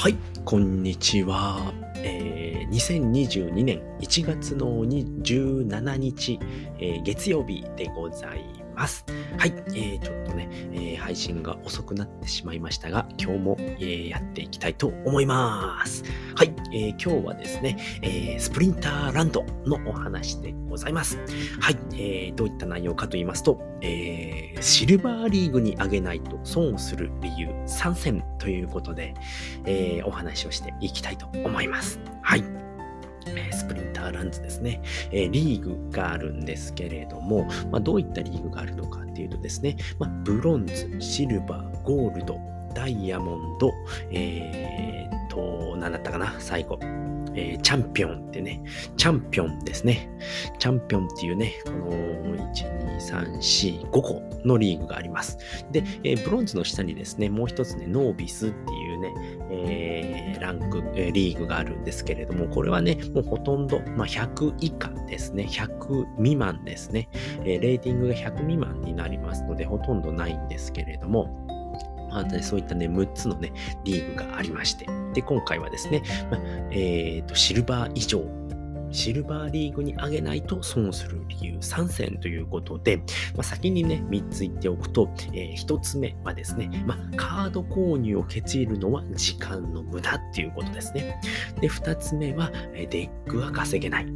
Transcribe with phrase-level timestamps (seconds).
[0.00, 1.74] はい、こんにちは。
[1.96, 6.38] えー、2022年1月の17日、
[6.78, 9.04] えー、月曜日でございます。
[9.36, 16.02] はい、えー、ちょっとね、えー、配信が遅くなってしまいましたが、今日も、えー、やっていきたいと思います。
[16.34, 21.18] はい、えー、今日はですね、えー、スプリンターランドのお話でございます。
[21.60, 29.14] はい、えー、どういった内容かと言いますと、えー、シルバーリーグに上げないと損をする理由3選ということで、
[29.66, 32.00] えー、お話をしていきたいと思います。
[32.22, 32.59] はい。
[34.10, 42.38] ーランズですね、えリーグがあるんですけれども、まあ、どういったリーグがあるのかっていうとですね、まあ、ブロンズ、シルバー、ゴールド、
[42.74, 43.72] ダイヤモンド、
[44.10, 46.78] えー、っと、何だったかな、最後。
[47.34, 48.60] えー、チャンピオンってね、
[48.96, 50.10] チャンピオンですね。
[50.58, 55.38] チャンピオンっていうね、この1、2、3、4、5個のリーグがあります。
[55.70, 58.89] で、えー、ブロンズの下にですね、もう一つね、ノービスっていう、
[59.50, 65.46] えー、ランク、え、リーグがあるんですけれども、これはね、もうほとんど、まあ、100以下ですね。
[65.48, 67.08] 100未満ですね、
[67.44, 67.58] え。
[67.58, 71.46] レーティングが100未満になりますので、ほとんどないんですけれども、
[72.10, 73.52] まあ、ね、そういったね、6つのね、
[73.84, 78.22] リーグがありまして、で、今回はですね、まあ、えっ、ー、と、シルバー以上
[78.90, 82.98] シルバーリーグに上げないと損する理由3選ということで、
[83.34, 91.20] まあ、先にね、3つ言っておくと、えー、1つ目はですね、まあ、カード購入をケチるのは時間の無駄っていうことですね。
[91.60, 94.06] で、2つ目は、 DEC は稼げない。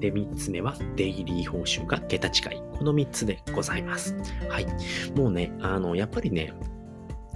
[0.00, 2.60] で、3つ目は、デイリー報酬が桁違い。
[2.78, 4.14] この3つでございます。
[4.48, 4.66] はい。
[5.14, 6.52] もうね、あの、やっぱりね、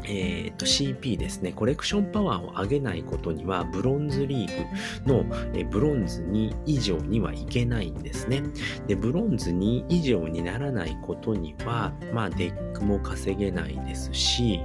[0.05, 8.43] えー、と CP ですね、コレクションパワーを上げないことには、ブロンズリーグの、えブロンズ2以上にはいけないんですね。
[8.87, 14.61] で、ブロンズ2以上にならないことには、まあ、 DEC も稼げないですし、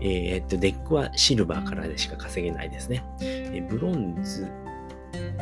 [0.00, 3.04] えー、と、 DEC はシルバーからでしか稼げないですね。
[3.20, 4.46] えブロンズ、う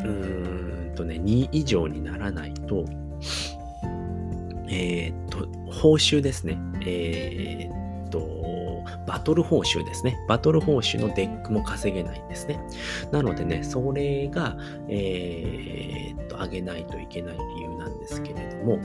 [0.01, 2.84] ーんとね、2以上にならないと、
[4.69, 6.59] えー、と、報酬ですね。
[6.87, 8.21] えー、と、
[9.06, 10.19] バトル報酬ですね。
[10.28, 12.60] バトル報酬の DEC も稼げないんですね。
[13.10, 14.56] なのでね、それが、
[14.88, 18.78] えー、っと、上げないといけない理由なんですけれども、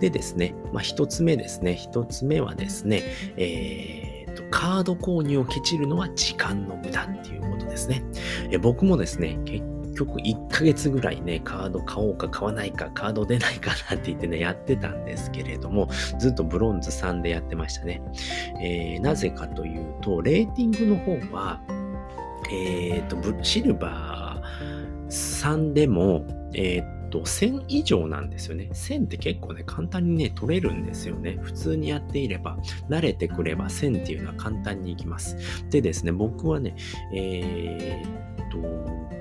[0.00, 1.74] でですね、まあ、一つ目ですね。
[1.74, 3.02] 一つ目はですね、
[3.36, 8.02] えー、っと、カード購入をケチるのは時間の無駄っていうことですね。
[8.50, 9.64] え僕もですね、結
[9.98, 15.88] 局1ヶ月ぐらいね、カード買おうか買わないか、カード出ないかなって言ってね、やってたんですけれども、
[16.18, 18.00] ずっとブロンズ3でやってましたね。
[18.60, 21.60] えー、なぜかというと、レーティングの方は、
[22.50, 28.68] えっ、ー、と、シルバー3でも、えっーと、1000以上なんですよね。
[28.72, 31.38] 1000って結構ね、簡単にね、取れるんですよね。
[31.42, 32.58] 普通にやっていれば、
[32.88, 35.36] 慣れてくれば1000っていうのは簡単にいきます。
[35.70, 36.74] でですね、僕はね、
[37.14, 38.58] えー、っと、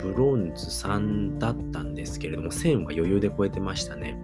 [0.04, 4.18] ブロンズ3だったんですけれども、1000は余裕で超えてましたね。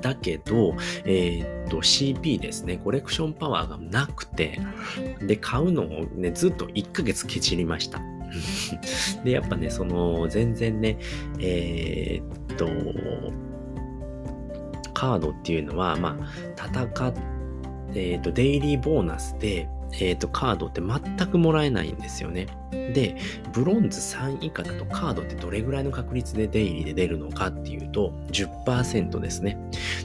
[0.00, 0.74] だけど、
[1.04, 4.58] えー、っと、CP ですね、コレクションパワーがなくて、
[5.20, 8.00] で、買うのをね、ずっと1ヶ月ケチりました。
[9.24, 10.98] で、やっぱね、その、全然ね、
[11.40, 12.68] えー、っと、
[14.94, 16.26] カードっていうのは、まあ、
[16.56, 17.14] 戦っ
[17.94, 19.68] えっ、と、デイリーボーナスで、
[20.00, 22.46] えっ、ー、と、カードって全くもらえないんですよね。
[22.70, 23.16] で、
[23.52, 29.58] ブロンズ3以下だとカードってどれぐらいの確率でデイリーで出るのかっていうと10%ですね。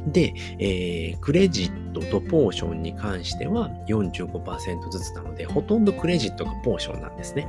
[0.06, 7.48] で、えー、クレジットとポーションに関しては45%ずつなので、ほとんどクレジットがポーションなんですね。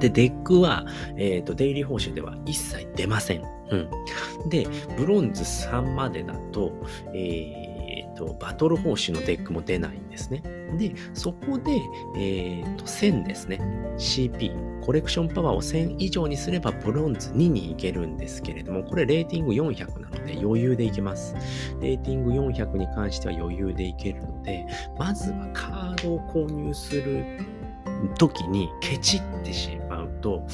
[0.00, 0.86] で、 DEC は、
[1.16, 3.42] えっ、ー、と、デイリー報酬では一切出ません。
[3.72, 4.48] うん。
[4.48, 4.66] で、
[4.96, 6.72] ブロンズ3までだと、
[7.14, 10.42] えーと、バトル報酬の DEC も出ないんですね。
[10.78, 11.72] で、そこで、
[12.16, 13.60] えー、と、1000ですね。
[13.96, 21.34] CP、コレクションパワーを1000以上にすればブロンズ2に行けるんですけれども、これレーティング400なので余裕でいけます。
[21.80, 24.66] レーティング400に関しては余裕でいけるので、
[24.98, 27.24] まずはカードを購入する
[28.18, 29.81] 時にケチってしま
[30.22, 30.46] と、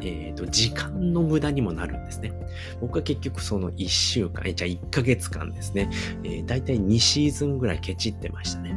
[0.00, 2.32] えっ、ー、と、時間の無駄にもなるんですね。
[2.80, 5.88] 僕は結局その1週間、えじゃあ1ヶ月間ですね、
[6.24, 8.74] えー、だいたい2シーズンぐらいケチってましたね。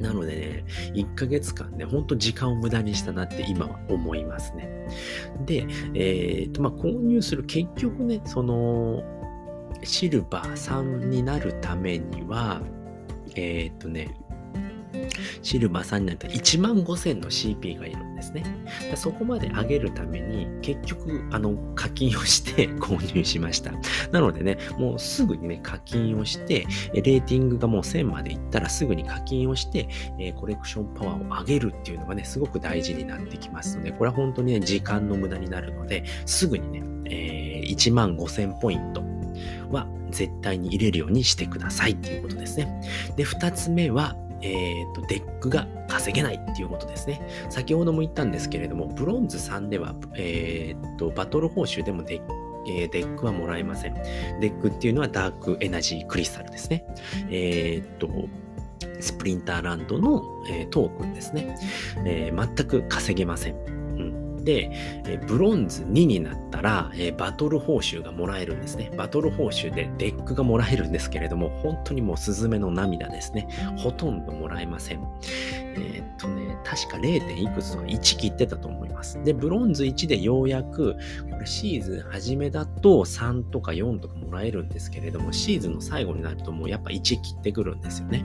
[0.00, 4.86] なのでね、1ヶ月間ね、ほんと時間を無駄にしたなって今は思いますね。
[5.46, 9.02] で、えっ、ー、と、まあ、購入する結局ね、その、
[9.82, 12.60] シルバー3になるためには、
[13.34, 14.14] えっ、ー、とね、
[15.42, 18.44] シルバー3になると1万5000の CP がいるんですね。
[18.94, 23.72] そこまで上げるために結局あの課金をして 購入しました。
[24.12, 29.88] なのでね、もうすぐにね、課金をして、レーティングがもう1000までいったらすぐに課金をして、
[30.18, 39.02] えコレクションパワーを上げるっていうのがね、すごく大事になってきますので、これは本当にね、時間の無駄になるので、すぐにね、えー、1万5000ポイント
[39.70, 42.80] は絶対に入れるようにしてくださいっていうことですね。
[43.16, 47.20] で、2つ目は、え、ー、と、 DEC が稼げないっていうことですね。
[47.48, 52.22] 先ほども言ったんですけれども、ブロンズ3では、えー、と、バトル報酬でもデッ
[52.68, 53.94] え DEC はもらえません。
[53.94, 56.84] DEC っていうのは Dark Energy Crystal ですね。
[57.30, 58.08] えっと、
[59.00, 61.56] Splinterland の、えー、トークンですね、
[62.04, 63.75] えー、全く稼げません。
[64.46, 64.70] で、
[65.06, 68.92] えブロンズ2になったら、えバトル報酬がもらえるんですね。
[68.96, 73.48] バトル報酬で DEC がもらえるんですけれども、本当にもうスズメの涙ですね。
[73.76, 75.00] ほとんどもらえません。
[75.74, 77.42] えー、っとね、確か 0.
[77.42, 79.22] いくつとか1切ってたと思います。
[79.24, 80.94] で、ブロンズ1でようやく、
[81.28, 88.24] これシーズン初めだと3とか4とかもらえるんですけれども、シーズンの最後になるともうやっぱ1切ってくるんですよね。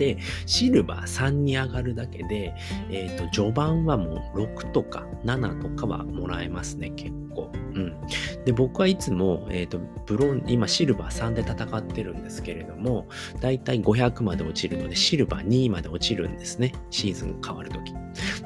[0.00, 0.16] で、
[0.46, 2.54] シルバー3に上がるだけで、
[2.90, 7.52] えっ、ー、と、序盤はもう6とか7とかはもらえますね、結構。
[7.74, 8.00] うん。
[8.46, 13.08] で、僕はいつも、えっ、ー、と、ブロン、今シルバー3で戦ってるんですけれども、
[13.42, 16.72] だいたい500まで落ちるので、シルバー2まで落ちるんですね。
[16.88, 17.92] シーズン変わるとき。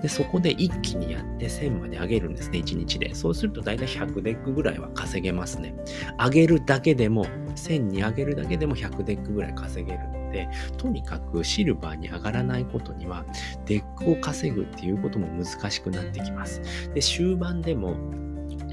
[0.04, 3.14] で、そこで一気にやって1000まで上げるんですね、1日で。
[3.14, 5.74] そうすると大体100 DEC ぐらいは稼げますね。
[6.18, 7.24] 上げるだけでも、
[7.56, 10.46] 1000に上げるだけでも100 DEC ぐらい稼げるので、
[10.76, 13.24] とにかくシルバーに上がらないことには、
[13.64, 16.60] DEC を稼ぐっていうことも難しくなってきます。
[16.92, 17.96] で、終盤でも、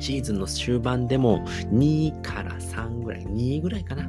[0.02, 4.04] シーズンの終盤でも2から3ぐらい、2ぐらいかな。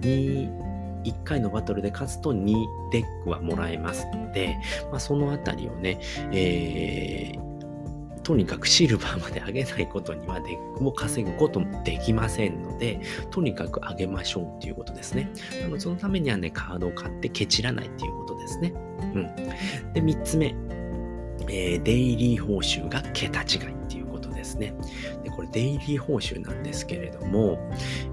[0.00, 0.71] 2、
[1.04, 2.54] 1回のバトルで勝つと2
[2.90, 4.56] DEC はもらえますので、
[4.90, 5.98] まあ、そのあたりをね、
[6.32, 7.52] えー
[8.22, 13.00] とにかくシルバーまで上げないことには DEC を稼ぐこともできませんので、
[13.30, 15.30] とにかく上げましょうっていうことですね。
[15.60, 18.72] なのそのためにはね、カードを買ってケチらないっていうことですね。
[19.14, 19.36] うん。
[19.92, 20.54] で、3つ目、
[21.48, 24.74] えー、デイリー報酬が桁違いっていうことですね。
[25.34, 27.58] これデイリー報酬なんですけれども、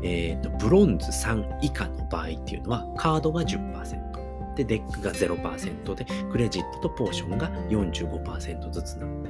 [0.02, 4.10] えっ、ー、と、ブロンズ3以下の場合っていうのは、カードが10%。
[4.56, 9.30] で、 DECが0%で、クレジットとポーションが45%ずつなので、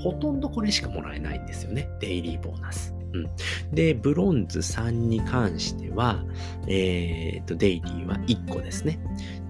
[0.00, 1.88] ほとんどこれしかもらえないんですよね。
[2.00, 2.94] デイリーボーナス。
[3.12, 3.30] うん、
[3.72, 6.22] で、ブロンズ3に関しては、
[6.66, 8.98] えっ、と、デイリーは1個ですね。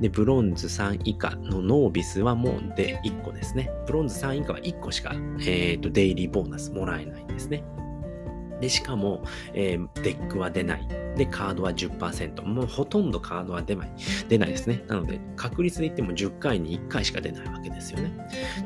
[0.01, 3.71] で、ブロンズ3以下のノービスはもうで1個ですね。
[3.87, 5.15] ブロンズ3以下は1個しか、
[5.45, 7.65] えっ、と、デイリーボーナスもらえないんですね。
[8.61, 9.25] で、しかも、
[9.55, 10.89] えー、 DECは出ない。
[11.17, 12.43] で、カードは10%。
[12.45, 13.93] もうほとんどカードは出ない。
[14.29, 14.85] 出ないですね。
[14.87, 18.13] なので、確率で言っても10回に1回しか出ないわけですよね。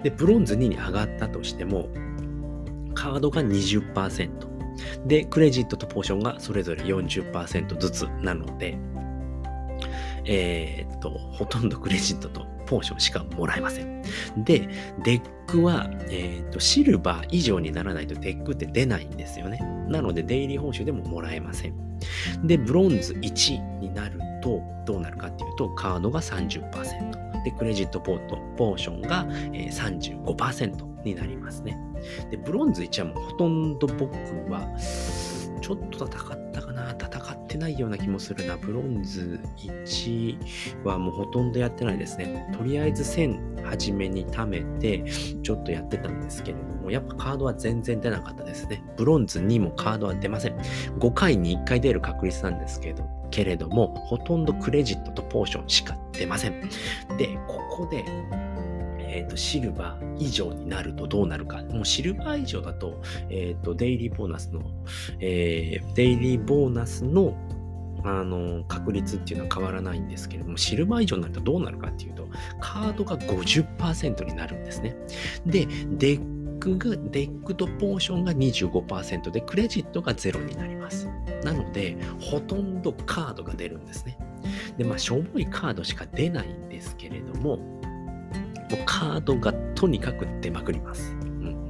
[0.03, 1.89] で、ブロンズ2に上がったとしても、
[2.95, 4.56] カードが20%。
[5.07, 8.79] で、クレジットとポーションがそれぞれ40%ずつなので、
[10.25, 14.03] えー、っと、ほとんどクレジットとポーションしかもらえません。
[14.45, 14.69] で、
[15.05, 19.59] DECは、えーと、シルバー以上にならないと DECって出ないんですよね。
[19.89, 21.75] なので、デイリー報酬でももらえません。
[22.45, 27.43] で、ブロンズ1になると、どうなるかっていうと、カードが30%。
[27.45, 31.79] で、クレジットポート、ポーションが、え、35%になりますね。
[32.31, 34.15] で、ブロンズ1はもうほとんど僕
[34.51, 34.69] は、
[35.61, 38.57] ちょっと戦ったかな戦ってないような気もするな。
[38.57, 42.49] ブロンズ1はもうほとんどやってないですね。
[42.57, 45.03] とりあえず1000初めに貯めて、
[45.43, 48.85] ちょっとやってたんですけれども、やっぱカードは全然出なかったですね。
[48.97, 50.57] ブロンズ2もカードは出ません。
[50.99, 56.61] 5回に1回出る確率なんですけど、けれども、ほとんどクレジットとポーションしか出ません。
[57.19, 58.05] で、ここで、
[59.09, 61.63] えーと、シルバー以上になるとどうなるか。
[61.65, 64.63] もうシルバー以上だと、えっ、ー、と、デイリーボーナスの、
[65.21, 67.35] えー、デイリーボーナスの
[68.05, 72.29] あの確率っていうのは変わらないんですけれども、シルバー以上になるとどうなるかっていうと、
[72.61, 74.97] カードが50%になるんですね。
[75.45, 81.09] で、 DECが、 DECとポーションが25%で、クレジットが0になります。
[81.43, 84.19] なので、ほとんどカードが出るんですね。
[84.77, 87.76] で、まあ、しょぼいカードしか出ないんですけれども、
[88.71, 91.13] もうカードがとにかく出まくります。
[91.13, 91.69] うん、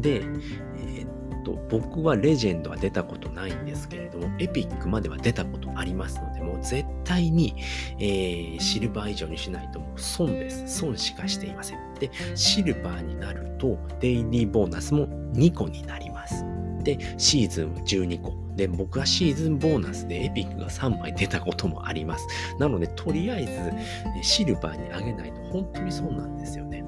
[0.00, 7.54] で、えー、っと、僕はレジェンドは出たことないんですけれども、エピックまでは出たことありますので、もう絶対に、
[7.98, 10.78] えー、シルバー以上にしないともう損です。
[10.78, 11.94] 損しかしていません。
[12.00, 16.44] で、シルバーになると、デイリーボーナスも2個になります。
[16.82, 18.43] で、シーズン12個。
[18.56, 22.26] で、僕はシーズンボーナスでエピックが3枚出たこともあります。
[22.58, 26.84] なので、とりあえずシルバーに上げないと本当にそうなんですよね。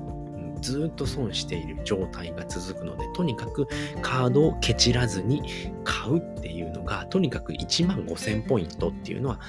[0.60, 3.66] ずっと損している状態が続くので、とにかく
[4.02, 5.42] カードをケチらずに
[5.84, 9.40] 買うっていうのが、とにかく1万5000ポイントっていうのは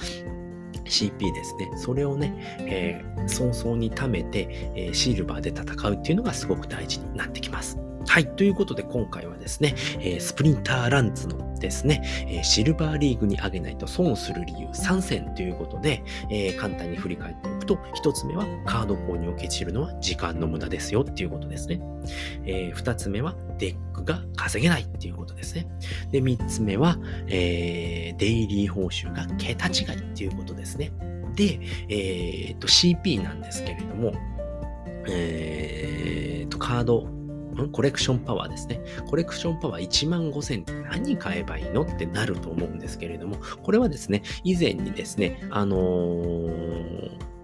[0.86, 1.71] CP ですね。
[1.77, 7.77] それをね、えー、早々に貯めて、えー、シルバーで戦うっていうのがすごく大事になってきます。
[8.07, 8.27] はい。
[8.35, 21.81] ということで今回はですね、えー、スプリンターランツのですね、えー、シルバーリーグに上げないと損する理由3選ということで、えー、簡単に振り返っておくと、1つ目はカード購入をケチるのは時間の無駄ですよっていうことですね。
[22.45, 25.67] え、2つ目は DECが稼げないっていうことですね。
[26.11, 26.97] で、3つ目は、
[27.27, 30.91] え、デイリー報酬が桁違いっていうことですね。
[31.35, 31.59] で、
[31.89, 34.13] えー、と CP なんですけれども、
[35.09, 37.16] えー、とカード
[37.71, 38.81] コレクションパワーですね。
[39.07, 47.37] コレクションパワー1万5000って何買えばいいのってなると思うんですけれども、これはですね、以前にですね、あのー、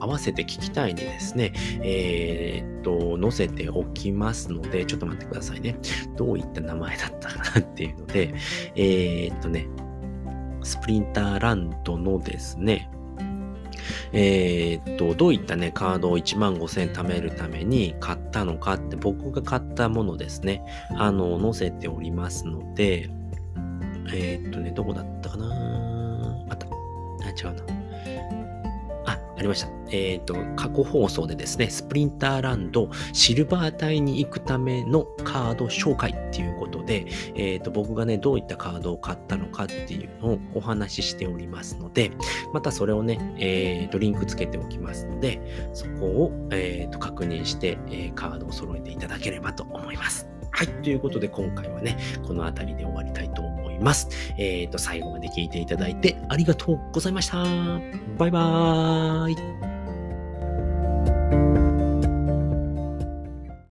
[0.00, 1.52] 合わせて聞きたいにですね、
[1.82, 5.76] えー、っと、載せておきますので、ちょっと待ってくださいね。
[6.16, 8.34] どういった名前だったかなっていうので、
[8.76, 9.68] えー、っとね、
[10.62, 12.90] スプリンターランドのですね、
[14.12, 20.64] えー、っと、どういったね、カードを1万5000貯めるために買ったのかって僕が買ったものですね、
[20.96, 23.08] あの、載せておりますので、
[24.12, 25.46] えー、っとね、どこだったかな
[26.50, 26.66] あった。
[26.66, 27.79] あ、違うな。
[29.40, 29.68] ありました。
[29.90, 42.10] えっ、ー、と、過去放送でですね、スプリンターランドシルバー隊に行くためのカード紹介っていうことで、えっ、ー、と、僕がね、どういったカードを買ったのかっていうのをお話ししておりますので、
[42.52, 45.40] またそれをね、えっ、ー、と、リンクつけておきますので、
[45.72, 50.28] そこを、えっ、と、確認して、えカードを揃えていただければと思います。
[50.50, 50.68] はい。
[50.82, 53.49] ということで、今回はね、この辺りで終わりたいと思います
[53.80, 54.08] います。
[54.36, 57.42] えっ、ー、と、最後まで聞いていただいてありがとうございました。
[58.18, 59.79] バイバーイ。